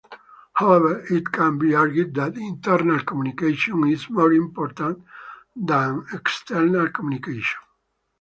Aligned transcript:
However, 0.53 1.05
it 1.11 1.31
can 1.31 1.59
be 1.59 1.75
argued 1.75 2.15
that 2.15 2.35
internal 2.35 3.01
communication 3.01 3.87
is 3.87 4.09
more 4.09 4.33
important 4.33 5.03
than 5.55 6.07
external 6.11 6.89
communication. 6.89 7.59